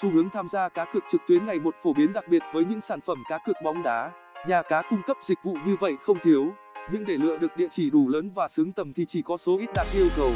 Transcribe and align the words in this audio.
Xu 0.00 0.10
hướng 0.10 0.30
tham 0.30 0.48
gia 0.48 0.68
cá 0.68 0.84
cược 0.84 1.02
trực 1.12 1.20
tuyến 1.28 1.46
ngày 1.46 1.58
một 1.58 1.74
phổ 1.82 1.92
biến 1.92 2.12
đặc 2.12 2.28
biệt 2.28 2.42
với 2.52 2.64
những 2.64 2.80
sản 2.80 3.00
phẩm 3.00 3.22
cá 3.28 3.38
cược 3.46 3.56
bóng 3.64 3.82
đá. 3.82 4.10
Nhà 4.48 4.62
cá 4.62 4.82
cung 4.90 5.02
cấp 5.06 5.16
dịch 5.22 5.38
vụ 5.44 5.56
như 5.66 5.76
vậy 5.80 5.96
không 6.02 6.18
thiếu, 6.22 6.52
nhưng 6.92 7.04
để 7.04 7.16
lựa 7.16 7.38
được 7.38 7.56
địa 7.56 7.68
chỉ 7.70 7.90
đủ 7.90 8.08
lớn 8.08 8.30
và 8.34 8.48
xứng 8.48 8.72
tầm 8.72 8.92
thì 8.92 9.06
chỉ 9.06 9.22
có 9.22 9.36
số 9.36 9.58
ít 9.58 9.70
đạt 9.74 9.86
yêu 9.94 10.08
cầu. 10.16 10.30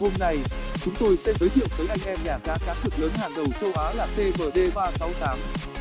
Hôm 0.00 0.10
nay, 0.20 0.36
chúng 0.84 0.94
tôi 1.00 1.16
sẽ 1.16 1.32
giới 1.40 1.48
thiệu 1.48 1.66
tới 1.78 1.86
anh 1.90 1.98
em 2.06 2.18
nhà 2.24 2.38
cá 2.44 2.56
cá 2.66 2.74
cược 2.84 3.00
lớn 3.00 3.10
hàng 3.14 3.32
đầu 3.36 3.46
châu 3.60 3.70
Á 3.74 3.92
là 3.96 4.06
CVD 4.06 4.58
368. 4.74 5.38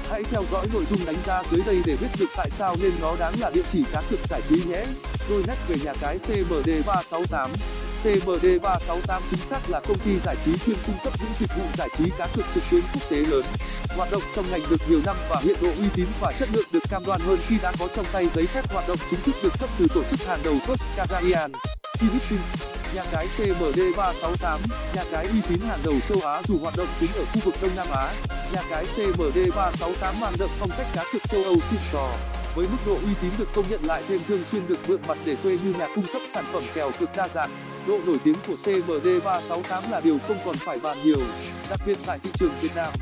Hãy 0.10 0.24
theo 0.24 0.44
dõi 0.52 0.66
nội 0.74 0.84
dung 0.90 1.00
đánh 1.06 1.22
giá 1.26 1.44
dưới 1.52 1.62
đây 1.66 1.82
để 1.86 1.98
biết 2.02 2.08
được 2.20 2.30
tại 2.38 2.50
sao 2.50 2.76
nên 2.82 2.92
nó 3.02 3.16
đáng 3.20 3.34
là 3.40 3.52
địa 3.54 3.64
chỉ 3.72 3.84
cá 3.94 4.02
cược 4.10 4.20
giải 4.30 4.42
trí 4.50 4.64
nhé. 4.70 4.86
Đôi 5.30 5.44
nét 5.48 5.56
về 5.68 5.76
nhà 5.84 5.94
cái 6.02 6.18
CVD 6.20 6.70
368. 6.88 7.50
CMD368 8.04 9.22
chính 9.30 9.40
xác 9.50 9.70
là 9.70 9.80
công 9.80 10.00
ty 10.00 10.20
giải 10.20 10.36
trí 10.46 10.58
chuyên 10.58 10.78
cung 10.86 10.96
cấp 11.04 11.14
những 11.20 11.32
dịch 11.40 11.50
vụ 11.58 11.64
giải 11.78 11.90
trí 11.98 12.04
cá 12.18 12.28
cược 12.36 12.46
trực 12.54 12.64
tuyến 12.72 12.82
quốc 12.94 13.10
tế 13.10 13.18
lớn. 13.18 13.44
Hoạt 13.98 14.12
động 14.12 14.22
trong 14.36 14.46
ngành 14.52 14.62
được 14.70 14.82
nhiều 14.90 15.00
năm 15.06 15.16
và 15.30 15.42
hiện 15.44 15.56
độ 15.62 15.68
uy 15.68 15.88
tín 15.96 16.06
và 16.22 16.32
chất 16.40 16.50
lượng 16.54 16.66
được 16.72 16.84
cam 16.90 17.06
đoan 17.06 17.22
hơn 17.22 17.40
khi 17.48 17.58
đã 17.62 17.74
có 17.80 17.88
trong 17.96 18.06
tay 18.12 18.28
giấy 18.34 18.46
phép 18.46 18.72
hoạt 18.74 18.88
động 18.88 18.98
chính 19.10 19.22
thức 19.22 19.36
được 19.44 19.54
cấp 19.60 19.70
từ 19.80 19.88
tổ 19.96 20.04
chức 20.04 20.28
hàng 20.28 20.40
đầu 20.44 20.54
First 20.68 21.08
Caribbean 21.08 21.52
Philippines. 22.00 22.64
Nhà 22.96 23.04
cái 23.12 23.28
CMD368, 23.38 24.60
nhà 24.96 25.04
cái 25.12 25.28
uy 25.28 25.42
tín 25.50 25.60
hàng 25.60 25.80
đầu 25.84 25.94
châu 26.10 26.22
Á 26.22 26.42
dù 26.48 26.58
hoạt 26.62 26.78
động 26.78 26.88
chính 27.00 27.12
ở 27.16 27.26
khu 27.26 27.42
vực 27.44 27.56
Đông 27.62 27.76
Nam 27.76 27.88
Á. 27.92 28.14
Nhà 28.54 28.62
cái 28.70 28.86
CMD368 28.96 30.14
mang 30.20 30.34
đậm 30.40 30.50
phong 30.60 30.70
cách 30.78 30.88
cá 30.96 31.04
cược 31.14 31.22
châu 31.30 31.44
Âu 31.44 31.56
xịn 31.70 31.80
sò 31.92 32.10
với 32.56 32.68
mức 32.68 32.78
độ 32.86 32.94
uy 32.94 33.14
tín 33.22 33.32
được 33.38 33.48
công 33.56 33.70
nhận 33.70 33.86
lại 33.86 34.04
thêm 34.08 34.20
thường 34.28 34.44
xuyên 34.52 34.68
được 34.68 34.80
mượn 34.88 35.00
mặt 35.08 35.18
để 35.26 35.36
thuê 35.36 35.58
như 35.64 35.74
nhà 35.80 35.88
cung 35.96 36.06
cấp 36.14 36.22
sản 36.34 36.46
phẩm 36.52 36.64
kèo 36.74 36.92
cực 37.00 37.10
đa 37.16 37.28
dạng 37.28 37.50
độ 37.88 38.00
nổi 38.06 38.18
tiếng 38.24 38.36
của 38.48 38.56
cmd368 38.64 39.92
là 39.92 40.02
điều 40.04 40.18
không 40.28 40.38
còn 40.46 40.56
phải 40.56 40.80
bàn 40.84 40.98
nhiều 41.04 41.20
đặc 41.70 41.80
biệt 41.86 41.98
tại 42.06 42.20
thị 42.24 42.30
trường 42.34 42.52
việt 42.62 42.76
nam. 42.76 42.94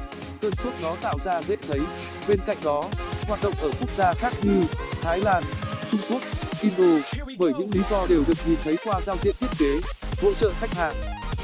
Cơn 0.41 0.51
sốt 0.55 0.73
nó 0.81 0.95
tạo 1.01 1.17
ra 1.25 1.41
dễ 1.41 1.55
thấy. 1.67 1.79
Bên 2.27 2.39
cạnh 2.45 2.57
đó 2.63 2.83
hoạt 3.27 3.43
động 3.43 3.53
ở 3.61 3.69
quốc 3.79 3.89
gia 3.97 4.13
khác 4.13 4.33
như 4.41 4.63
thái 5.01 5.19
lan 5.19 5.43
trung 5.91 6.01
quốc 6.09 6.21
indo 6.61 7.07
bởi 7.39 7.53
những 7.59 7.69
lý 7.73 7.81
do 7.89 8.05
đều 8.09 8.23
được 8.27 8.37
nhìn 8.47 8.57
thấy 8.63 8.77
qua 8.85 9.01
giao 9.01 9.15
diện 9.23 9.35
thiết 9.39 9.47
kế 9.59 9.81
hỗ 10.21 10.33
trợ 10.33 10.51
khách 10.59 10.73
hàng 10.73 10.95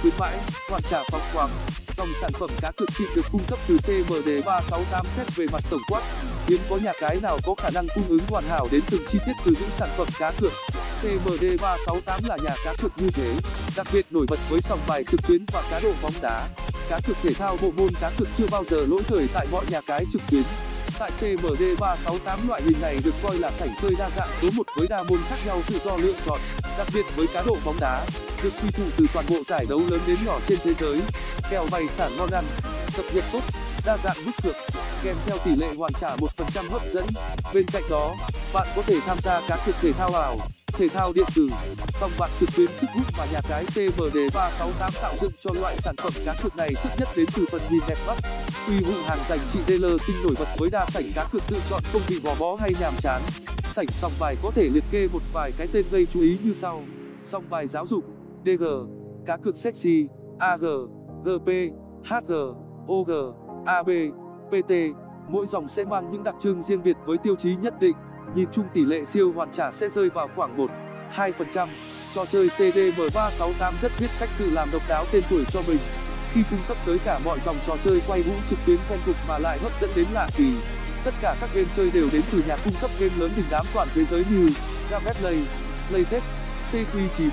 khuyến 0.02 0.14
mãi 0.19 0.38
hoàn 0.69 0.81
trả 0.90 1.03
phóng 1.12 1.22
khoáng. 1.34 1.50
Dòng 1.97 2.08
sản 2.22 2.31
phẩm 2.34 2.50
cá 2.62 2.72
cược 2.78 2.92
xịn 2.92 3.08
được 3.16 3.25
cung 3.31 3.42
cấp 3.47 3.59
từ 3.67 3.78
cmd368 3.78 5.03
xét 5.17 5.36
về 5.36 5.45
mặt 5.52 5.62
tổng 5.69 5.81
quát 5.92 6.02
hiếm 6.47 6.59
có 6.69 6.77
nhà 6.77 6.91
cái 6.99 7.19
nào 7.21 7.39
có 7.45 7.55
khả 7.57 7.69
năng 7.69 7.88
cung 7.95 8.07
ứng 8.09 8.21
hoàn 8.29 8.43
hảo 8.49 8.67
đến 8.71 8.81
từng 8.91 9.01
chi 9.11 9.19
tiết 9.25 9.33
từ 9.45 9.51
những 9.59 9.69
sản 9.77 9.89
phẩm 9.97 10.07
cá 10.19 10.31
cược? 10.39 10.51
Cmd368 11.01 12.19
là 12.27 12.38
nhà 12.43 12.55
cá 12.65 12.73
cược 12.81 12.91
như 12.97 13.09
thế, 13.13 13.35
đặc 13.75 13.88
biệt 13.93 14.05
nổi 14.11 14.25
bật 14.29 14.39
với 14.49 14.61
sòng 14.61 14.79
bài 14.88 15.03
trực 15.03 15.27
tuyến 15.27 15.45
và 15.53 15.63
cá 15.71 15.79
độ 15.79 15.91
bóng 16.01 16.13
đá. 16.21 16.47
Cá 16.89 16.99
cược 17.07 17.17
thể 17.23 17.33
thao 17.33 17.57
bộ 17.61 17.71
môn 17.77 17.89
cá 18.01 18.11
cược 18.17 18.27
chưa 18.38 18.47
bao 18.51 18.63
giờ 18.63 18.85
lỗi 18.89 19.01
thời 19.07 19.27
tại 19.33 19.47
mọi 19.51 19.66
nhà 19.69 19.81
cái 19.88 20.05
trực 20.13 20.21
tuyến. 20.31 20.43
Tại 20.99 21.11
cmd368 21.19 22.47
loại 22.47 22.61
hình 22.61 22.81
này 22.81 22.99
được 23.03 23.13
coi 23.23 23.38
là 23.38 23.51
sảnh 23.51 23.73
chơi 23.81 23.91
đa 23.99 24.09
dạng 24.17 24.29
số 24.41 24.47
một 24.53 24.63
với 24.77 24.88
đa 24.89 25.03
môn 25.03 25.19
khác 25.29 25.38
nhau 25.45 25.61
tự 25.67 25.79
do 25.85 25.97
lựa 25.97 26.13
chọn, 26.25 26.39
đặc 26.77 26.88
biệt 26.93 27.05
với 27.16 27.27
cá 27.33 27.43
độ 27.47 27.57
bóng 27.66 27.77
đá, 27.79 28.05
được 28.43 28.53
quy 28.61 28.69
tụ 28.77 28.83
từ 28.97 29.05
toàn 29.13 29.25
bộ 29.29 29.35
giải 29.47 29.66
đấu 29.69 29.81
lớn 29.89 29.99
đến 30.07 30.17
nhỏ 30.25 30.39
trên 30.47 30.59
thế 30.63 30.73
giới. 30.79 30.99
Kèo 31.51 31.67
bày 31.71 31.83
sản 31.89 32.17
ngon 32.17 32.29
ăn, 32.31 32.45
cập 32.95 33.05
nhật 33.13 33.23
tốt 33.33 33.41
đa 33.86 33.97
dạng 33.97 34.17
mức 34.25 34.31
cược 34.44 34.55
kèm 35.03 35.16
theo 35.25 35.38
tỷ 35.45 35.55
lệ 35.55 35.67
hoàn 35.78 35.94
trả 35.94 36.16
trăm 36.53 36.66
hấp 36.69 36.81
dẫn. 36.94 37.05
Bên 37.53 37.66
cạnh 37.73 37.83
đó, 37.89 38.16
bạn 38.53 38.67
có 38.75 38.81
thể 38.81 38.95
tham 39.05 39.17
gia 39.22 39.41
cá 39.47 39.58
cược 39.66 39.75
thể 39.81 39.91
thao 39.91 40.09
ảo, 40.09 40.38
thể 40.67 40.88
thao 40.88 41.14
điện 41.14 41.25
tử. 41.36 41.50
Song 42.00 42.11
bạc 42.19 42.30
trực 42.39 42.50
tuyến 42.56 42.67
sức 42.67 42.88
hút 42.94 43.06
mà 43.17 43.25
nhà 43.31 43.39
cái 43.50 43.66
cmd 43.66 44.17
368 44.36 44.91
tạo 45.02 45.13
dựng 45.22 45.31
cho 45.39 45.52
loại 45.61 45.78
sản 45.78 45.95
phẩm 45.97 46.13
cá 46.25 46.33
cược 46.44 46.56
này 46.58 46.69
trước 46.83 46.89
nhất 47.00 47.08
đến 47.17 47.25
từ 47.36 47.45
phần 47.52 47.61
nhìn 47.69 47.81
đẹp 47.88 47.97
mắt. 48.08 48.17
Uy 48.67 48.80
vụ 48.80 48.94
hàng 49.06 49.19
dành 49.30 49.39
chị 49.53 49.59
taylor 49.67 50.02
sinh 50.02 50.16
nổi 50.23 50.36
bật 50.39 50.47
với 50.58 50.69
đa 50.69 50.86
sảnh 50.86 51.06
cá 51.16 51.25
cược 51.31 51.41
tự 51.47 51.61
chọn 51.69 51.81
không 51.94 52.02
bị 52.09 52.19
gò 52.23 52.36
bó 52.39 52.56
hay 52.56 52.72
nhàm 52.80 52.94
chán. 53.00 53.22
Sảnh 53.73 53.88
song 53.88 54.11
bài 54.19 54.36
có 54.44 54.52
thể 54.52 54.69
liệt 54.73 54.83
kê 54.91 55.08
một 55.13 55.22
vài 55.33 55.52
cái 55.58 55.67
tên 55.73 55.85
gây 55.91 56.07
chú 56.13 56.22
ý 56.22 56.38
như 56.44 56.53
sau. 56.53 56.84
Song 57.23 57.44
bài 57.50 57.67
giáo 57.67 57.88
dục 57.88 58.03
dg 58.46 58.63
cá 59.25 59.38
cược 59.38 59.56
sexy 59.56 60.07
ag 60.40 60.62
gp 61.23 61.50
hg 62.09 62.31
og 62.88 63.09
ab 63.66 63.90
pt 64.50 64.72
mỗi 65.30 65.46
dòng 65.48 65.70
sẽ 65.70 65.84
mang 65.84 66.12
những 66.12 66.24
đặc 66.24 66.36
trưng 66.40 66.64
riêng 66.64 66.84
biệt 66.84 66.98
với 67.06 67.18
tiêu 67.18 67.36
chí 67.36 67.56
nhất 67.56 67.80
định. 67.80 67.96
Nhìn 68.36 68.48
chung 68.52 68.66
tỷ 68.74 68.86
lệ 68.86 69.06
siêu 69.06 69.31
hoàn 69.36 69.52
trả 69.52 69.72
sẽ 69.72 69.90
rơi 69.90 70.09
vào 70.09 70.30
khoảng 70.36 70.58
1 70.58 70.72
2 71.12 71.31
phần 71.31 71.48
trăm. 71.52 71.70
Trò 72.16 72.26
chơi 72.26 72.50
cdm 72.50 73.02
368 73.16 73.74
rất 73.81 73.92
biết 74.00 74.08
cách 74.20 74.30
tự 74.40 74.50
làm 74.52 74.70
độc 74.74 74.81
đáo 74.90 75.06
tên 75.12 75.24
tuổi 75.30 75.44
cho 75.53 75.59
mình. 75.68 75.78
Khi 76.34 76.42
cung 76.50 76.59
cấp 76.68 76.78
tới 76.86 77.00
cả 77.06 77.20
mọi 77.26 77.40
dòng 77.46 77.56
trò 77.68 77.76
chơi 77.84 78.02
quay 78.08 78.22
hũ 78.22 78.31
trực 78.50 78.59
tuyến 78.66 78.78
quen 78.90 79.00
thuộc 79.06 79.16
mà 79.28 79.38
lại 79.40 79.59
hấp 79.62 79.72
dẫn 79.82 79.90
đến 79.96 80.06
lạ 80.14 80.28
kỳ. 80.38 80.53
Tất 81.03 81.14
cả 81.22 81.36
các 81.42 81.50
game 81.53 81.68
chơi 81.76 81.92
đều 81.94 82.08
đến 82.14 82.22
từ 82.32 82.44
nhà 82.47 82.58
cung 82.64 82.74
cấp 82.82 82.92
game 83.00 83.14
lớn 83.20 83.32
đình 83.36 83.46
đám 83.52 83.66
toàn 83.74 83.88
thế 83.96 84.03
giới 84.06 84.26
như 84.32 84.50
gameplay 84.92 85.44
playtech 85.90 86.24
cq9 86.72 87.30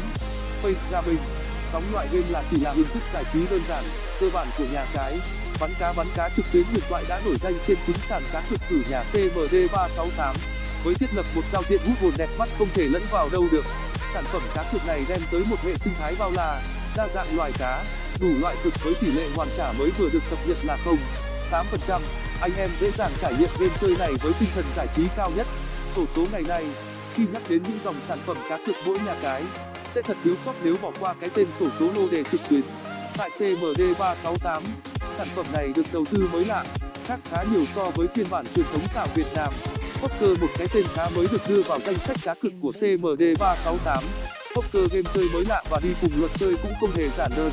space 0.61 0.81
gaming 0.93 1.42
sóng 1.73 1.83
loại 1.93 2.09
game 2.13 2.31
là 2.31 2.43
chỉ 2.51 2.57
là 2.57 2.73
hình 2.73 2.87
thức 2.93 3.03
giải 3.13 3.25
trí 3.33 3.47
đơn 3.51 3.61
giản, 3.69 3.85
cơ 4.21 4.31
bản 4.35 4.47
của 4.59 4.65
nhà 4.73 4.85
cái. 4.95 5.19
Bắn 5.61 5.71
cá 5.79 5.93
bắn 5.93 6.07
cá 6.17 6.29
trực 6.37 6.45
tuyến 6.53 6.65
huyền 6.65 6.83
thoại 6.89 7.05
đã 7.09 7.21
nổi 7.25 7.37
danh 7.43 7.55
trên 7.67 7.77
chính 7.87 7.97
sàn 8.09 8.23
cá 8.33 8.43
cược 8.51 8.61
cử 8.69 8.83
nhà 8.91 9.03
cmd 9.13 9.55
368 9.73 10.37
với 10.85 10.95
thiết 10.95 11.15
lập 11.15 11.27
một 11.35 11.43
giao 11.53 11.63
diện 11.69 11.81
hút 11.87 11.99
hồn 12.03 12.13
đẹp 12.17 12.29
mắt 12.39 12.49
không 12.59 12.69
thể 12.75 12.89
lẫn 12.89 13.03
vào 13.11 13.29
đâu 13.33 13.45
được. 13.53 13.65
Sản 14.15 14.25
phẩm 14.25 14.43
cá 14.55 14.65
cược 14.73 14.87
này 14.87 15.05
đem 15.09 15.21
tới 15.33 15.45
một 15.51 15.57
hệ 15.63 15.75
sinh 15.75 15.93
thái 15.99 16.15
bao 16.19 16.31
la, 16.31 16.63
đa 16.97 17.09
dạng 17.09 17.37
loài 17.37 17.53
cá, 17.59 17.85
đủ 18.21 18.29
loại 18.41 18.57
cực 18.65 18.85
với 18.85 18.95
tỷ 19.01 19.13
lệ 19.13 19.29
hoàn 19.37 19.49
trả 19.57 19.73
mới 19.73 19.91
vừa 19.99 20.09
được 20.13 20.23
cập 20.31 20.39
nhật 20.47 20.59
là 20.65 20.77
không 20.85 20.99
8% 21.51 22.01
anh 22.41 22.53
em 22.57 22.71
dễ 22.81 22.91
dàng 22.91 23.13
trải 23.21 23.35
nghiệm 23.39 23.51
game 23.61 23.75
chơi 23.81 23.95
này 23.99 24.13
với 24.23 24.33
tinh 24.41 24.49
thần 24.55 24.65
giải 24.77 24.87
trí 24.97 25.03
cao 25.17 25.31
nhất. 25.37 25.47
Sổ 25.97 26.05
số 26.17 26.27
ngày 26.33 26.43
nay, 26.43 26.67
khi 27.15 27.27
nhắc 27.33 27.43
đến 27.49 27.63
những 27.63 27.79
dòng 27.85 27.97
sản 28.09 28.19
phẩm 28.27 28.37
cá 28.49 28.59
cược 28.67 28.77
mỗi 28.87 28.99
nhà 28.99 29.15
cái 29.23 29.43
sẽ 29.95 30.03
thật 30.03 30.17
thiếu 30.25 30.35
sót 30.45 30.53
nếu 30.65 30.77
bỏ 30.83 30.91
qua 31.01 31.15
cái 31.21 31.31
tên 31.35 31.47
sổ 31.61 31.67
số 31.79 31.87
lô 31.95 32.09
đề 32.09 32.25
trực 32.33 32.41
tuyến. 32.51 32.61
Tại 33.17 33.31
cmd 33.39 33.81
368 33.99 34.63
sản 35.17 35.27
phẩm 35.35 35.47
này 35.53 35.73
được 35.77 35.87
đầu 35.93 36.05
tư 36.11 36.29
mới 36.33 36.45
lạ, 36.45 36.65
khác 37.07 37.21
khá 37.25 37.43
nhiều 37.53 37.65
so 37.75 37.85
với 37.95 38.09
phiên 38.09 38.27
bản 38.31 38.45
truyền 38.55 38.67
thống 38.73 38.83
tạo 38.95 39.07
việt 39.15 39.27
nam. 39.35 39.53
Poker 40.03 40.41
một 40.41 40.49
cái 40.59 40.67
tên 40.75 40.85
khá 40.95 41.09
mới 41.17 41.27
được 41.33 41.43
đưa 41.49 41.63
vào 41.63 41.79
danh 41.79 41.95
sách 41.95 42.17
cá 42.23 42.35
cược 42.35 42.53
của 42.61 42.73
cmd 42.73 43.23
368 43.41 44.05
poker 44.55 44.93
game 44.93 45.11
chơi 45.15 45.29
mới 45.33 45.45
lạ 45.45 45.63
và 45.71 45.81
đi 45.83 45.89
cùng 46.01 46.11
luật 46.19 46.31
chơi 46.35 46.57
cũng 46.63 46.73
không 46.81 46.91
hề 46.97 47.09
giản 47.09 47.31
đơn 47.37 47.51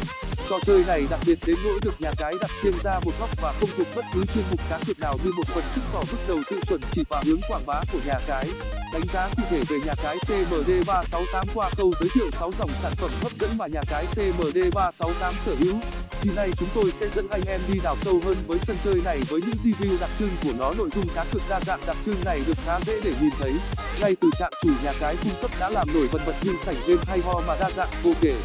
trò 0.49 0.59
chơi 0.65 0.83
này 0.87 1.05
đặc 1.09 1.19
biệt 1.27 1.39
đến 1.45 1.55
nỗi 1.63 1.79
được 1.81 2.01
nhà 2.01 2.11
cái 2.17 2.33
đặt 2.41 2.51
riêng 2.63 2.73
ra 2.83 2.99
một 3.05 3.11
góc 3.19 3.29
và 3.41 3.53
không 3.59 3.69
thuộc 3.77 3.87
bất 3.95 4.05
cứ 4.13 4.25
chuyên 4.33 4.43
mục 4.51 4.59
cá 4.69 4.79
cược 4.87 4.99
nào 4.99 5.17
như 5.23 5.31
một 5.37 5.47
phần 5.47 5.63
chứng 5.75 5.83
tỏ 5.93 5.99
bước 6.11 6.17
đầu 6.27 6.37
tự 6.49 6.59
chuẩn 6.67 6.81
chỉ 6.91 7.03
và 7.09 7.23
hướng 7.25 7.39
quảng 7.49 7.65
bá 7.65 7.81
của 7.93 7.99
nhà 8.05 8.19
cái 8.27 8.45
đánh 8.93 9.01
giá 9.13 9.29
cụ 9.37 9.43
thể 9.49 9.63
về 9.69 9.77
nhà 9.85 9.93
cái 10.03 10.17
cmd 10.17 10.69
368 10.87 11.47
qua 11.55 11.69
câu 11.77 11.93
giới 11.99 12.09
thiệu 12.13 12.29
dòng 12.59 12.69
sản 12.81 12.91
phẩm 12.97 13.11
hấp 13.21 13.31
dẫn 13.39 13.57
mà 13.57 13.67
nhà 13.67 13.81
cái 13.89 14.05
cmd 14.05 14.57
368 14.73 15.33
sở 15.45 15.55
hữu 15.59 15.75
thì 16.21 16.29
nay 16.35 16.51
chúng 16.57 16.69
tôi 16.75 16.91
sẽ 16.99 17.07
dẫn 17.15 17.27
anh 17.29 17.41
em 17.47 17.61
đi 17.73 17.79
đào 17.83 17.97
sâu 18.01 18.21
hơn 18.25 18.35
với 18.47 18.59
sân 18.67 18.77
chơi 18.83 19.01
này 19.03 19.19
với 19.29 19.41
những 19.41 19.55
review 19.63 19.99
đặc 19.99 20.09
trưng 20.19 20.29
của 20.43 20.53
nó, 20.59 20.73
nội 20.77 20.89
dung 20.95 21.05
cá 21.15 21.25
cược 21.31 21.41
đa 21.49 21.59
dạng 21.65 21.79
đặc 21.87 21.97
trưng 22.05 22.15
này 22.25 22.41
được 22.47 22.57
khá 22.65 22.79
dễ 22.85 23.01
để 23.03 23.13
nhìn 23.21 23.31
thấy. 23.39 23.53
Ngay 24.01 24.15
từ 24.21 24.29
trạng 24.39 24.51
chủ 24.61 24.69
nhà 24.83 24.93
cái 24.99 25.15
cung 25.23 25.33
cấp 25.41 25.51
đã 25.59 25.69
làm 25.69 25.87
nổi 25.93 26.07
bật 26.13 26.21
bật 26.25 26.33
như 26.43 26.53
sảnh 26.65 26.75
game 26.87 27.01
hay 27.07 27.19
ho 27.19 27.41
mà 27.47 27.55
đa 27.59 27.69
dạng, 27.75 27.89
vô 28.03 28.11
kể. 28.21 28.35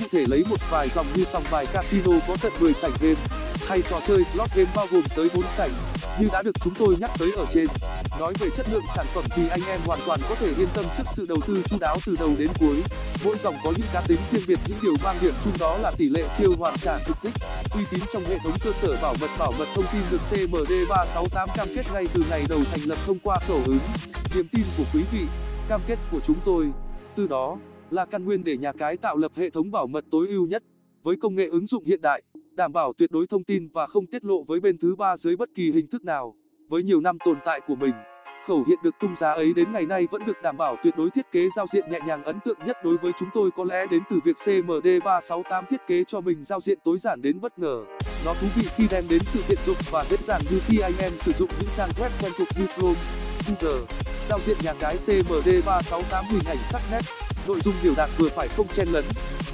Cụ 0.00 0.06
thể 0.12 0.24
lấy 0.28 0.44
một 0.50 0.58
vài 0.70 0.88
dòng 0.94 1.06
như 1.14 1.24
sòng 1.32 1.44
bài 1.50 1.66
casino 1.72 2.12
có 2.28 2.36
tận 2.42 2.52
10 2.60 2.74
sảnh 2.74 2.92
game, 3.00 3.20
hay 3.68 3.82
trò 3.90 4.00
chơi 4.08 4.24
slot 4.32 4.48
game 4.54 4.70
bao 4.76 4.86
gồm 4.90 5.02
tới 5.16 5.28
4 5.34 5.44
sảnh, 5.56 5.70
như 6.20 6.28
đã 6.32 6.42
được 6.42 6.56
chúng 6.64 6.74
tôi 6.74 6.96
nhắc 7.00 7.10
tới 7.18 7.32
ở 7.36 7.46
trên. 7.54 7.66
Nói 8.20 8.32
về 8.38 8.48
chất 8.56 8.66
lượng 8.72 8.84
sản 8.96 9.06
phẩm 9.14 9.24
thì 9.36 9.42
anh 9.50 9.60
em 9.66 9.80
hoàn 9.86 10.00
toàn 10.06 10.20
có 10.28 10.34
thể 10.34 10.46
yên 10.58 10.68
tâm 10.74 10.84
trước 10.96 11.04
sự 11.16 11.26
đầu 11.28 11.38
tư 11.46 11.62
chu 11.70 11.76
đáo 11.80 11.98
từ 12.06 12.16
đầu 12.20 12.30
đến 12.38 12.48
cuối 12.60 12.76
mỗi 13.24 13.36
dòng 13.42 13.54
có 13.64 13.72
những 13.76 13.86
cá 13.92 14.02
tính 14.08 14.18
riêng 14.30 14.42
biệt, 14.48 14.58
những 14.68 14.78
điều 14.82 14.94
mang 15.04 15.16
điểm 15.22 15.34
chung 15.44 15.52
đó 15.60 15.78
là 15.78 15.92
tỷ 15.98 16.08
lệ 16.08 16.22
siêu 16.38 16.52
hoàn 16.58 16.74
trả 16.76 16.98
thực 16.98 17.16
tích, 17.22 17.32
uy 17.74 17.84
tín 17.90 18.00
trong 18.12 18.22
hệ 18.22 18.38
thống 18.38 18.52
cơ 18.64 18.72
sở 18.72 18.96
bảo 19.02 19.14
mật 19.20 19.30
bảo 19.38 19.52
mật 19.58 19.68
thông 19.74 19.84
tin 19.92 20.02
được 20.10 20.20
cmd 20.30 20.72
368 20.90 21.48
cam 21.56 21.68
kết 21.76 21.82
ngay 21.94 22.06
từ 22.14 22.22
ngày 22.30 22.44
đầu 22.48 22.58
thành 22.70 22.80
lập 22.86 22.98
thông 23.06 23.18
qua 23.24 23.36
khẩu 23.48 23.60
ứng, 23.66 23.78
niềm 24.34 24.46
tin 24.52 24.64
của 24.78 24.84
quý 24.94 25.02
vị, 25.12 25.26
cam 25.68 25.80
kết 25.86 25.98
của 26.12 26.20
chúng 26.24 26.36
tôi. 26.44 26.66
Từ 27.16 27.26
đó, 27.26 27.58
là 27.90 28.04
căn 28.04 28.24
nguyên 28.24 28.44
để 28.44 28.56
nhà 28.56 28.72
cái 28.72 28.96
tạo 28.96 29.16
lập 29.16 29.32
hệ 29.34 29.50
thống 29.50 29.70
bảo 29.70 29.86
mật 29.86 30.04
tối 30.10 30.28
ưu 30.28 30.46
nhất 30.46 30.62
với 31.02 31.16
công 31.16 31.34
nghệ 31.34 31.48
ứng 31.48 31.66
dụng 31.66 31.84
hiện 31.84 32.00
đại, 32.02 32.22
đảm 32.52 32.72
bảo 32.72 32.92
tuyệt 32.98 33.10
đối 33.10 33.26
thông 33.26 33.44
tin 33.44 33.68
và 33.68 33.86
không 33.86 34.06
tiết 34.06 34.24
lộ 34.24 34.42
với 34.42 34.60
bên 34.60 34.78
thứ 34.78 34.96
ba 34.96 35.16
dưới 35.16 35.36
bất 35.36 35.48
kỳ 35.54 35.72
hình 35.72 35.86
thức 35.86 36.04
nào, 36.04 36.34
với 36.68 36.82
nhiều 36.82 37.00
năm 37.00 37.18
tồn 37.24 37.36
tại 37.44 37.60
của 37.66 37.74
mình 37.74 37.92
khẩu 38.46 38.64
hiện 38.66 38.78
được 38.82 38.98
tung 38.98 39.16
ra 39.16 39.32
ấy 39.32 39.52
đến 39.54 39.72
ngày 39.72 39.86
nay 39.86 40.08
vẫn 40.10 40.26
được 40.26 40.42
đảm 40.42 40.56
bảo 40.56 40.76
tuyệt 40.82 40.94
đối 40.96 41.10
thiết 41.10 41.32
kế 41.32 41.48
giao 41.56 41.66
diện 41.72 41.90
nhẹ 41.90 41.98
nhàng 42.06 42.24
ấn 42.24 42.40
tượng 42.40 42.58
nhất 42.66 42.84
đối 42.84 42.96
với 42.96 43.12
chúng 43.18 43.28
tôi 43.34 43.50
có 43.56 43.64
lẽ 43.64 43.86
đến 43.90 44.02
từ 44.10 44.20
việc 44.24 44.36
cmd 44.44 44.86
368 45.04 45.64
thiết 45.70 45.86
kế 45.86 46.04
cho 46.04 46.20
mình 46.20 46.44
giao 46.44 46.60
diện 46.60 46.78
tối 46.84 46.98
giản 46.98 47.22
đến 47.22 47.40
bất 47.40 47.58
ngờ. 47.58 47.84
Nó 48.24 48.34
thú 48.34 48.46
vị 48.56 48.62
khi 48.76 48.86
đem 48.90 49.04
đến 49.10 49.20
sự 49.24 49.42
tiện 49.48 49.58
dụng 49.66 49.76
và 49.90 50.04
dễ 50.04 50.16
dàng 50.16 50.40
như 50.50 50.60
khi 50.66 50.78
anh 50.78 50.94
em 50.98 51.12
sử 51.20 51.32
dụng 51.32 51.50
những 51.60 51.70
trang 51.76 51.90
web 52.00 52.10
quen 52.22 52.32
thuộc 52.38 52.48
như 52.58 52.66
chrome 52.76 53.00
google 53.48 53.80
giao 54.28 54.38
diện 54.46 54.56
nhà 54.64 54.72
cái 54.80 54.96
cmd 54.96 55.48
368 55.66 56.24
hình 56.30 56.44
ảnh 56.46 56.58
sắc 56.70 56.82
nét, 56.92 57.00
nội 57.48 57.60
dung 57.60 57.74
biểu 57.82 57.92
đạt 57.96 58.10
vừa 58.18 58.28
phải 58.28 58.48
không 58.48 58.66
chen 58.68 58.88
lấn, 58.88 59.04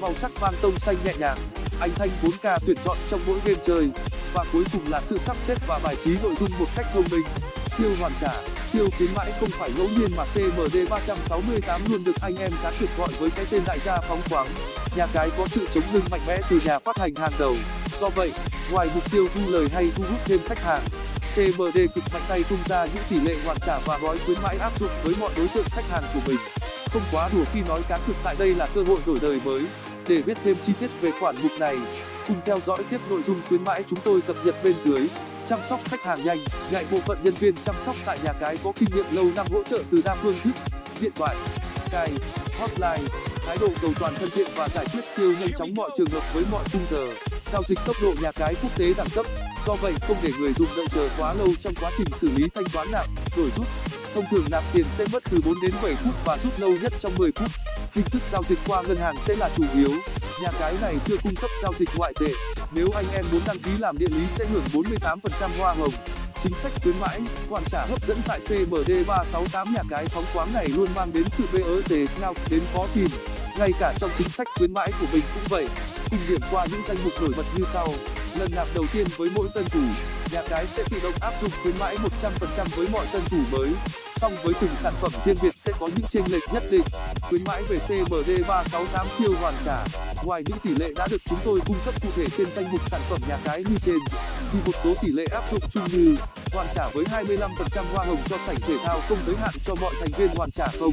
màu 0.01 0.15
sắc 0.15 0.33
mang 0.41 0.55
tông 0.63 0.73
xanh 0.73 0.97
nhẹ 1.05 1.13
nhàng 1.19 1.39
Ánh 1.81 1.91
thanh 1.95 2.09
4K 2.23 2.59
tuyển 2.67 2.77
chọn 2.85 2.97
trong 3.11 3.21
mỗi 3.27 3.39
game 3.45 3.61
chơi. 3.67 3.91
Và 4.35 4.45
cuối 4.53 4.65
cùng 4.73 4.83
là 4.89 5.01
sự 5.01 5.19
sắp 5.19 5.37
xếp 5.47 5.59
và 5.67 5.81
bài 5.85 5.97
trí 6.05 6.17
nội 6.23 6.35
dung 6.41 6.51
một 6.59 6.67
cách 6.77 6.87
thông 6.93 7.05
minh, 7.11 7.27
siêu 7.79 7.91
hoàn 8.01 8.13
trả 8.21 8.58
siêu 8.73 8.89
khuyến 8.99 9.15
mãi 9.15 9.33
không 9.41 9.49
phải 9.49 9.71
ngẫu 9.77 9.89
nhiên 9.89 10.11
mà 10.17 10.25
cmd 10.35 10.77
368 10.91 11.81
luôn 11.91 12.05
được 12.05 12.17
anh 12.21 12.37
em 12.37 12.53
cá 12.63 12.73
cược 12.81 12.89
gọi 12.99 13.09
với 13.19 13.31
cái 13.31 13.45
tên 13.51 13.63
đại 13.67 13.79
gia 13.85 14.01
phóng 14.01 14.21
khoáng. 14.31 14.49
Nhà 14.97 15.07
cái 15.13 15.31
có 15.39 15.47
sự 15.47 15.67
chống 15.73 15.85
lưng 15.93 16.05
mạnh 16.11 16.21
mẽ 16.29 16.39
từ 16.51 16.61
nhà 16.65 16.79
phát 16.79 16.99
hành 16.99 17.15
hàng 17.15 17.33
đầu. 17.39 17.55
Do 18.01 18.09
vậy, 18.09 18.33
ngoài 18.73 18.89
mục 18.95 19.11
tiêu 19.11 19.29
thu 19.35 19.41
lời 19.47 19.69
hay 19.73 19.91
thu 19.97 20.05
hút 20.11 20.19
thêm 20.25 20.41
khách 20.47 20.63
hàng 20.63 20.83
cmd 21.35 21.79
cực 21.95 22.05
mạnh 22.13 22.23
tay 22.29 22.45
tung 22.49 22.59
ra 22.67 22.87
những 22.87 23.05
tỷ 23.09 23.21
lệ 23.21 23.37
hoàn 23.45 23.57
trả 23.67 23.79
và 23.79 23.99
gói 24.03 24.19
khuyến 24.27 24.39
mãi 24.43 24.59
áp 24.59 24.81
dụng 24.81 24.91
với 25.03 25.15
mọi 25.21 25.31
đối 25.37 25.49
tượng 25.49 25.67
khách 25.71 25.91
hàng 25.91 26.03
của 26.15 26.21
mình. 26.27 26.37
Không 26.91 27.03
quá 27.13 27.29
đùa 27.33 27.45
khi 27.53 27.61
nói 27.69 27.83
cá 27.89 27.99
cược 28.07 28.17
tại 28.25 28.37
đây 28.39 28.55
là 28.55 28.67
cơ 28.75 28.83
hội 28.83 28.99
đổi 29.07 29.19
đời 29.23 29.41
mới. 29.45 29.63
Để 30.09 30.23
biết 30.23 30.39
thêm 30.45 30.57
chi 30.67 30.73
tiết 30.81 30.91
về 31.01 31.11
khoản 31.21 31.37
mục 31.43 31.53
này, 31.59 31.77
cùng 32.29 32.37
theo 32.47 32.61
dõi 32.67 32.79
tiếp 32.91 33.01
nội 33.11 33.23
dung 33.27 33.41
khuyến 33.49 33.65
mãi 33.65 33.85
chúng 33.87 33.99
tôi 34.05 34.21
cập 34.21 34.37
nhật 34.45 34.55
bên 34.65 34.75
dưới 34.85 35.09
chăm 35.49 35.61
sóc 35.69 35.81
khách 35.85 36.03
hàng 36.03 36.25
nhanh 36.25 36.39
ngại 36.73 36.85
bộ 36.91 36.99
phận 37.07 37.19
nhân 37.23 37.35
viên 37.35 37.55
chăm 37.65 37.75
sóc 37.87 37.97
tại 38.05 38.19
nhà 38.25 38.33
cái 38.33 38.57
có 38.65 38.73
kinh 38.79 38.89
nghiệm 38.95 39.05
lâu 39.11 39.25
năm 39.37 39.47
hỗ 39.51 39.63
trợ 39.63 39.83
từ 39.91 40.03
đa 40.05 40.15
phương 40.15 40.37
thức, 40.45 40.51
điện 41.01 41.13
thoại 41.15 41.37
skype 41.87 42.27
hotline, 42.59 43.09
thái 43.47 43.57
độ 43.61 43.69
cầu 43.83 43.91
toàn 44.01 44.15
thân 44.15 44.31
thiện 44.31 44.49
và 44.57 44.69
giải 44.69 44.87
quyết 44.93 45.05
siêu 45.17 45.33
nhanh 45.41 45.53
chóng 45.59 45.69
mọi 45.77 45.91
trường 45.99 46.11
hợp 46.11 46.35
với 46.35 46.45
mọi 46.53 46.65
khung 46.73 46.83
giờ. 46.91 47.07
Giao 47.53 47.63
dịch 47.69 47.79
tốc 47.87 47.97
độ 48.03 48.15
nhà 48.23 48.33
cái 48.33 48.55
quốc 48.63 48.79
tế 48.79 48.95
đẳng 48.97 49.09
cấp, 49.15 49.27
do 49.67 49.75
vậy 49.75 49.93
không 50.09 50.17
để 50.23 50.31
người 50.39 50.53
dùng 50.53 50.69
đợi 50.77 50.87
chờ 50.95 51.09
quá 51.19 51.35
lâu 51.35 51.49
trong 51.63 51.75
quá 51.81 51.91
trình 51.99 52.07
xử 52.21 52.29
lý 52.37 52.49
thanh 52.55 52.65
toán 52.73 52.91
nạp, 52.93 53.07
đổi 53.37 53.51
rút. 53.57 53.67
Thông 54.15 54.25
thường 54.31 54.45
nạp 54.51 54.65
tiền 54.73 54.85
sẽ 54.99 55.05
mất 55.13 55.23
từ 55.31 55.39
đến 55.63 55.73
phút 55.95 56.15
và 56.25 56.39
rút 56.45 56.61
lâu 56.61 56.71
nhất 56.83 56.93
trong 57.01 57.13
phút. 57.17 57.51
Hình 57.95 58.05
thức 58.11 58.23
giao 58.33 58.43
dịch 58.49 58.59
qua 58.67 58.83
ngân 58.83 58.97
hàng 58.97 59.17
sẽ 59.27 59.37
là 59.37 59.51
chủ 59.57 59.65
yếu 59.75 59.91
nhà 60.43 60.49
cái 60.61 60.75
này 60.81 60.97
chưa 61.07 61.17
cung 61.23 61.35
cấp 61.35 61.51
giao 61.63 61.73
dịch 61.79 61.89
ngoại 61.97 62.13
tệ. 62.21 62.33
Nếu 62.73 62.87
anh 62.95 63.05
em 63.13 63.25
muốn 63.33 63.41
đăng 63.47 63.59
ký 63.59 63.71
làm 63.79 63.99
địa 63.99 64.07
lý 64.11 64.27
sẽ 64.37 64.45
hưởng 64.45 64.65
48% 64.73 65.21
hoa 65.59 65.75
hồng. 65.75 65.93
Chính 66.43 66.53
sách 66.63 66.73
khuyến 66.83 66.95
mãi, 67.01 67.21
hoàn 67.49 67.65
trả 67.71 67.87
hấp 67.87 68.07
dẫn 68.07 68.19
tại 68.27 68.41
cmd 68.41 68.91
368 69.07 69.75
nhà 69.75 69.83
cái 69.91 70.07
phóng 70.07 70.25
khoáng 70.33 70.53
này 70.53 70.69
luôn 70.69 70.89
mang 70.97 71.13
đến 71.13 71.25
sự 71.39 71.45
bert 71.53 72.21
nào 72.21 72.35
đến 72.51 72.61
khó 72.75 72.87
tìm. 72.95 73.09
Ngay 73.59 73.71
cả 73.81 73.95
trong 73.99 74.11
chính 74.19 74.29
sách 74.29 74.47
khuyến 74.59 74.75
mãi 74.75 74.93
của 75.01 75.07
mình 75.13 75.23
cũng 75.35 75.45
vậy. 75.49 75.69
Cùng 76.11 76.21
điểm 76.29 76.41
qua 76.51 76.67
những 76.73 76.83
danh 76.89 76.97
mục 77.05 77.13
nổi 77.21 77.33
bật 77.37 77.45
như 77.57 77.65
sau. 77.73 77.89
Lần 78.39 78.49
nạp 78.57 78.67
đầu 78.75 78.85
tiên 78.93 79.07
với 79.17 79.31
mỗi 79.35 79.49
tân 79.55 79.65
thủ, 79.65 79.83
nhà 80.33 80.43
cái 80.49 80.67
sẽ 80.67 80.83
tự 80.91 81.01
động 81.03 81.15
áp 81.21 81.33
dụng 81.43 81.51
khuyến 81.63 81.79
mãi 81.79 81.97
100% 82.23 82.67
với 82.77 82.89
mọi 82.93 83.07
tân 83.13 83.23
thủ 83.31 83.39
mới. 83.53 83.69
Song 84.17 84.37
với 84.45 84.55
từng 84.61 84.71
sản 84.83 84.93
phẩm 85.01 85.13
riêng 85.25 85.37
biệt 85.43 85.55
sẽ 85.57 85.73
có 85.81 85.87
những 85.87 86.07
chênh 86.11 86.25
lệch 86.33 86.53
nhất 86.53 86.63
định. 86.71 86.85
Khuyến 87.23 87.45
mãi 87.45 87.63
về 87.69 87.79
cmd 87.79 88.31
368 88.49 89.07
siêu 89.19 89.33
hoàn 89.41 89.55
trả 89.65 89.85
ngoài 90.25 90.43
những 90.47 90.59
tỷ 90.63 90.75
lệ 90.75 90.93
đã 90.97 91.09
được 91.11 91.23
chúng 91.25 91.39
tôi 91.45 91.61
cung 91.67 91.77
cấp 91.85 91.95
cụ 92.03 92.09
thể 92.17 92.27
trên 92.37 92.47
danh 92.57 92.73
mục 92.73 92.91
sản 92.91 93.01
phẩm 93.11 93.19
nhà 93.29 93.39
cái 93.45 93.65
như 93.69 93.77
trên, 93.85 93.99
thì 94.53 94.59
một 94.67 94.73
số 94.85 94.95
tỷ 95.03 95.09
lệ 95.09 95.25
áp 95.33 95.43
dụng 95.51 95.61
chung 95.71 95.83
như 95.93 96.17
hoàn 96.55 96.67
trả 96.75 96.89
với 96.95 97.05
25% 97.05 97.85
hoa 97.95 98.05
hồng 98.07 98.19
cho 98.29 98.37
sảnh 98.47 98.57
thể 98.67 98.77
thao 98.85 98.99
không 99.09 99.19
giới 99.27 99.37
hạn 99.37 99.51
cho 99.65 99.75
mọi 99.81 99.95
thành 100.01 100.11
viên 100.19 100.29
hoàn 100.37 100.51
trả 100.51 100.67
không 100.81 100.93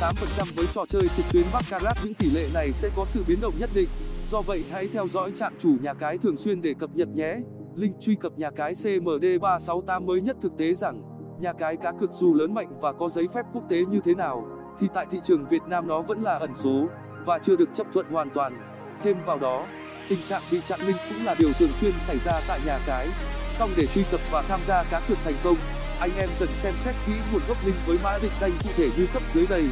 8% 0.00 0.12
với 0.56 0.66
trò 0.74 0.84
chơi 0.88 1.02
trực 1.16 1.26
tuyến 1.32 1.44
baccarat 1.52 1.96
những 2.04 2.14
tỷ 2.14 2.30
lệ 2.30 2.48
này 2.54 2.72
sẽ 2.72 2.90
có 2.96 3.04
sự 3.08 3.24
biến 3.28 3.38
động 3.40 3.54
nhất 3.58 3.70
định, 3.74 3.88
do 4.30 4.42
vậy 4.42 4.64
hãy 4.70 4.88
theo 4.92 5.08
dõi 5.08 5.32
trạm 5.34 5.54
chủ 5.58 5.76
nhà 5.82 5.94
cái 5.94 6.18
thường 6.18 6.36
xuyên 6.36 6.62
để 6.62 6.74
cập 6.78 6.90
nhật 6.94 7.08
nhé. 7.08 7.36
Link 7.74 8.00
truy 8.00 8.14
cập 8.14 8.38
nhà 8.38 8.50
cái 8.50 8.74
cmd 8.74 9.24
368 9.40 10.06
mới 10.06 10.20
nhất 10.20 10.36
thực 10.42 10.52
tế 10.58 10.74
rằng, 10.74 11.02
nhà 11.40 11.52
cái 11.52 11.76
cá 11.76 11.92
cược 11.92 12.12
dù 12.12 12.34
lớn 12.34 12.54
mạnh 12.54 12.80
và 12.80 12.92
có 12.92 13.08
giấy 13.08 13.28
phép 13.34 13.42
quốc 13.52 13.62
tế 13.68 13.84
như 13.84 14.00
thế 14.04 14.14
nào, 14.14 14.46
thì 14.78 14.86
tại 14.94 15.06
thị 15.10 15.18
trường 15.24 15.48
việt 15.48 15.62
nam 15.68 15.88
nó 15.88 16.02
vẫn 16.02 16.22
là 16.22 16.38
ẩn 16.38 16.50
số 16.56 16.86
và 17.24 17.38
chưa 17.38 17.56
được 17.56 17.68
chấp 17.74 17.86
thuận 17.92 18.06
hoàn 18.10 18.30
toàn. 18.30 18.60
Thêm 19.04 19.24
vào 19.24 19.38
đó, 19.38 19.66
tình 20.08 20.22
trạng 20.22 20.42
bị 20.50 20.60
chặn 20.68 20.80
link 20.86 20.98
cũng 21.08 21.24
là 21.24 21.34
điều 21.38 21.52
thường 21.52 21.72
xuyên 21.80 21.92
xảy 22.06 22.18
ra 22.18 22.32
tại 22.48 22.60
nhà 22.66 22.78
cái. 22.86 23.08
Song 23.54 23.70
để 23.76 23.86
truy 23.86 24.04
cập 24.10 24.20
và 24.30 24.42
tham 24.48 24.60
gia 24.66 24.84
cá 24.90 25.00
cược 25.08 25.18
thành 25.24 25.34
công, 25.44 25.56
anh 26.00 26.10
em 26.16 26.28
cần 26.38 26.48
xem 26.48 26.74
xét 26.84 26.94
kỹ 27.06 27.12
nguồn 27.32 27.42
gốc 27.48 27.56
link 27.64 27.76
với 27.86 27.98
mã 28.02 28.18
định 28.22 28.32
danh 28.40 28.52
cụ 28.64 28.70
thể 28.76 28.88
như 28.96 29.06
cấp 29.12 29.22
dưới 29.34 29.46
đây. 29.46 29.64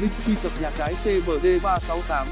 Link 0.00 0.12
truy 0.26 0.34
cập 0.42 0.52
nhà 0.60 0.70
cái 0.78 0.94
cmd 0.94 1.46
368 1.62 2.26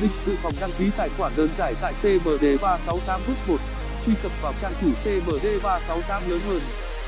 link 0.00 0.12
dự 0.26 0.36
phòng 0.42 0.52
đăng 0.60 0.70
ký 0.78 0.90
tài 0.96 1.08
khoản 1.18 1.32
đơn 1.36 1.48
giải 1.58 1.74
tại 1.80 1.92
cmd 2.02 2.44
368 2.62 3.20
bước 3.26 3.34
1 3.48 3.56
truy 4.06 4.12
cập 4.22 4.32
vào 4.42 4.52
trang 4.62 4.72
chủ 4.80 4.88
cmd 5.04 5.46
368 5.62 6.30
lớn 6.30 6.40
hơn. 6.48 6.60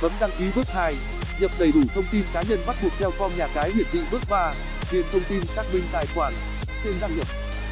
Bấm 0.03 0.13
đăng 0.21 0.31
ký 0.39 0.45
bước 0.57 0.67
2 0.69 0.95
nhập 1.41 1.51
đầy 1.59 1.73
đủ 1.73 1.81
thông 1.95 2.05
tin 2.13 2.23
cá 2.33 2.43
nhân 2.43 2.59
bắt 2.67 2.77
buộc 2.83 2.93
theo 2.99 3.11
form 3.19 3.31
nhà 3.37 3.49
cái 3.55 3.71
hiển 3.71 3.87
thị 3.93 4.01
bước 4.11 4.21
3 4.31 4.53
điền 4.93 5.05
thông 5.13 5.23
tin 5.29 5.47
xác 5.47 5.63
minh 5.73 5.83
tài 5.93 6.07
khoản 6.15 6.33
tên 6.85 6.95
đăng 7.01 7.17
nhập 7.17 7.27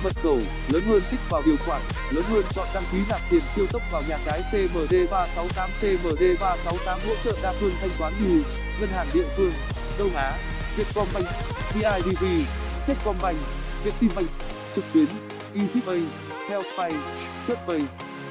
mật 0.05 0.12
khẩu 0.23 0.38
lớn 0.69 0.82
hơn 0.87 1.03
tích 1.11 1.20
vào 1.31 1.43
điều 1.47 1.56
khoản, 1.67 1.82
lớn 2.11 2.25
hơn 2.29 2.43
chọn 2.55 2.67
đăng 2.75 2.82
ký 2.93 2.99
nạp 3.09 3.20
tiền 3.31 3.41
siêu 3.55 3.67
tốc 3.73 3.82
vào 3.93 4.03
nhà 4.09 4.19
cái 4.25 4.43
cmd 4.53 4.94
368 5.11 5.70
cmd 5.81 6.23
368 6.41 6.99
hỗ 7.06 7.14
trợ 7.25 7.32
đa 7.43 7.53
phương 7.61 7.73
thanh 7.81 7.91
toán 7.99 8.12
như 8.20 8.43
ngân 8.81 8.88
hàng 8.88 9.06
địa 9.14 9.26
phương, 9.37 9.53
đông 9.99 10.14
á, 10.14 10.38
vietcombank 10.76 11.26
bidv 11.75 12.25
techcombank 12.87 13.38
vietinbank, 13.85 14.29
trực 14.75 14.85
tuyến 14.93 15.06
easypay 15.55 16.03
healthpay 16.49 16.93
searchpay 17.47 17.81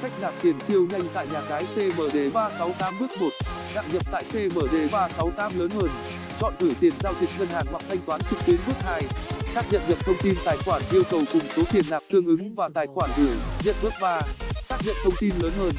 cách 0.02 0.12
nạp 0.20 0.34
tiền 0.42 0.60
siêu 0.60 0.86
nhanh 0.90 1.02
tại 1.14 1.26
nhà 1.32 1.42
cái 1.48 1.64
cmd 1.74 2.16
368 2.34 2.94
bước 3.00 3.10
1 3.20 3.28
đăng 3.74 3.84
nhập 3.92 4.02
tại 4.12 4.24
cmd 4.24 4.74
368 4.92 5.58
lớn 5.58 5.70
hơn. 5.70 5.90
Chọn 6.40 6.52
gửi 6.58 6.74
tiền 6.80 6.92
giao 7.00 7.14
dịch 7.20 7.30
ngân 7.38 7.48
hàng 7.48 7.66
hoặc 7.70 7.82
thanh 7.88 7.98
toán 7.98 8.20
trực 8.30 8.38
tuyến 8.46 8.56
bước 8.66 8.76
2 8.84 9.02
xác 9.54 9.72
nhận 9.72 9.82
nhập 9.88 9.98
thông 10.04 10.16
tin 10.22 10.34
tài 10.44 10.56
khoản 10.56 10.82
yêu 10.90 11.02
cầu 11.10 11.22
cùng 11.32 11.42
số 11.56 11.62
tiền 11.72 11.84
nạp 11.90 12.02
tương 12.10 12.26
ứng 12.26 12.54
và 12.54 12.68
tài 12.74 12.86
khoản 12.94 13.10
gửi, 13.16 13.36
nhận 13.64 13.74
bước 13.82 13.92
3 14.00 14.20
xác 14.68 14.76
nhận 14.86 14.96
thông 15.04 15.14
tin 15.20 15.32
lớn 15.42 15.52
hơn, 15.58 15.72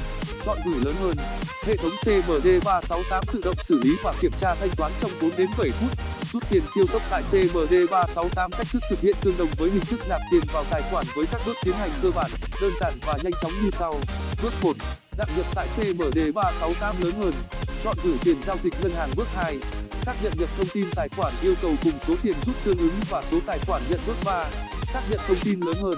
chọn 0.44 0.58
gửi 0.64 0.84
lớn 0.84 0.94
hơn. 1.00 1.16
Hệ 1.64 1.76
thống 1.76 1.90
cmd 2.02 2.46
368 2.64 3.24
tự 3.32 3.40
động 3.44 3.54
xử 3.64 3.80
lý 3.84 3.96
và 4.02 4.14
kiểm 4.20 4.32
tra 4.40 4.54
thanh 4.54 4.70
toán 4.76 4.92
trong 5.00 5.10
4 5.22 5.30
đến 5.36 5.48
7 5.58 5.70
phút. 5.70 5.90
Rút 6.32 6.42
tiền 6.50 6.62
siêu 6.74 6.84
tốc 6.92 7.02
tại 7.10 7.22
cmd 7.30 7.74
368 7.90 8.50
cách 8.50 8.66
thức 8.72 8.82
thực 8.90 9.00
hiện 9.00 9.16
tương 9.20 9.36
đồng 9.38 9.48
với 9.58 9.70
hình 9.70 9.84
thức 9.84 10.00
nạp 10.08 10.20
tiền 10.30 10.42
vào 10.52 10.64
tài 10.70 10.82
khoản 10.90 11.06
với 11.16 11.26
các 11.32 11.40
bước 11.46 11.56
tiến 11.64 11.74
hành 11.74 11.90
cơ 12.02 12.10
bản, 12.10 12.30
đơn 12.60 12.72
giản 12.80 12.92
và 13.06 13.18
nhanh 13.22 13.32
chóng 13.42 13.52
như 13.62 13.70
sau. 13.70 14.00
Bước 14.42 14.52
1 14.62 14.76
đăng 15.18 15.28
nhập 15.36 15.46
tại 15.54 15.68
cmd 15.76 16.18
368 16.34 16.96
lớn 17.02 17.12
hơn. 17.18 17.32
Chọn 17.84 17.96
gửi 18.04 18.16
tiền 18.24 18.36
giao 18.46 18.56
dịch 18.62 18.74
ngân 18.82 18.92
hàng 18.92 19.10
bước 19.16 19.26
2 19.34 19.58
xác 20.06 20.14
nhận 20.22 20.32
nhập 20.38 20.48
thông 20.56 20.66
tin 20.66 20.86
tài 20.94 21.08
khoản 21.08 21.32
yêu 21.42 21.54
cầu 21.62 21.74
cùng 21.84 21.92
số 22.06 22.14
tiền 22.22 22.34
rút 22.46 22.56
tương 22.64 22.78
ứng 22.78 23.00
và 23.10 23.22
số 23.30 23.38
tài 23.46 23.58
khoản 23.66 23.82
nhận 23.90 24.00
bước 24.06 24.16
3 24.24 24.46
xác 24.92 25.00
nhận 25.10 25.20
thông 25.28 25.36
tin 25.44 25.60
lớn 25.60 25.74
hơn, 25.82 25.94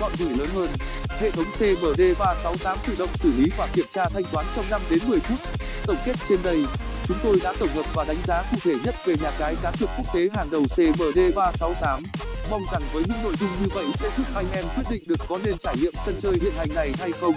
chọn 0.00 0.12
gửi 0.18 0.30
lớn 0.38 0.48
hơn. 0.54 0.70
Hệ 1.08 1.30
thống 1.30 1.44
cmd 1.44 2.00
368 2.18 2.78
tự 2.86 2.94
động 2.98 3.10
xử 3.14 3.32
lý 3.38 3.50
và 3.58 3.68
kiểm 3.72 3.86
tra 3.90 4.08
thanh 4.08 4.24
toán 4.32 4.46
trong 4.56 4.64
5 4.70 4.80
đến 4.90 4.98
10 5.08 5.20
phút. 5.20 5.38
Tổng 5.86 5.96
kết 6.06 6.16
trên 6.28 6.38
đây, 6.42 6.64
chúng 7.06 7.16
tôi 7.22 7.38
đã 7.42 7.52
tổng 7.58 7.68
hợp 7.68 7.86
và 7.94 8.04
đánh 8.04 8.16
giá 8.24 8.42
cụ 8.50 8.56
thể 8.62 8.74
nhất 8.84 8.94
về 9.04 9.14
nhà 9.22 9.30
cái 9.38 9.56
cá 9.62 9.70
cược 9.80 9.90
quốc 9.96 10.14
tế 10.14 10.28
hàng 10.34 10.50
đầu 10.50 10.62
cmd 10.62 11.18
368 11.36 12.02
mong 12.50 12.62
rằng 12.72 12.82
với 12.92 13.02
những 13.08 13.22
nội 13.22 13.34
dung 13.40 13.50
như 13.60 13.68
vậy 13.74 13.84
sẽ 13.94 14.10
giúp 14.16 14.26
anh 14.34 14.46
em 14.52 14.64
quyết 14.76 14.84
định 14.90 15.02
được 15.06 15.20
có 15.28 15.38
nên 15.44 15.58
trải 15.58 15.76
nghiệm 15.80 15.92
sân 16.06 16.14
chơi 16.20 16.32
hiện 16.40 16.52
hành 16.56 16.74
này 16.74 16.92
hay 16.98 17.12
không. 17.12 17.34